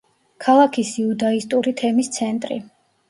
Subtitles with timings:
[0.45, 2.59] ქალაქის იუდაისტური თემის ცენტრი.